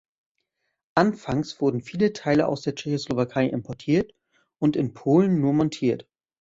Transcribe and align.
Anfangs 0.95 1.61
wurden 1.61 1.83
viele 1.83 2.11
Teile 2.11 2.47
aus 2.47 2.61
der 2.63 2.73
Tschechoslowakei 2.73 3.45
importiert 3.45 4.15
und 4.57 4.75
in 4.75 4.95
Polen 4.95 5.39
nur 5.39 5.53
montiert. 5.53 6.07